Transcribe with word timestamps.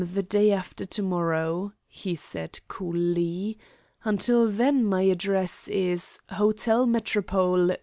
the 0.03 0.23
day 0.23 0.51
after 0.51 0.83
to 0.83 1.03
morrow," 1.03 1.73
he 1.87 2.15
said 2.15 2.59
coolly. 2.67 3.55
"Until 4.03 4.49
then 4.49 4.83
my 4.83 5.03
address 5.03 5.67
is 5.67 6.19
'Hotel 6.29 6.87
Metropole, 6.87 7.67
Brighton.'" 7.67 7.77